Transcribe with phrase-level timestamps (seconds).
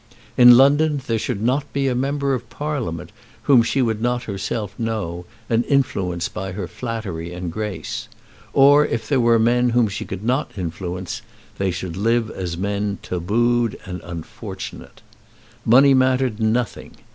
[0.35, 3.11] In London there should not be a Member of Parliament
[3.43, 8.07] whom she would not herself know and influence by her flattery and grace,
[8.51, 11.21] or if there were men whom she could not influence,
[11.59, 15.03] they should live as men tabooed and unfortunate.
[15.67, 16.93] Money mattered nothing.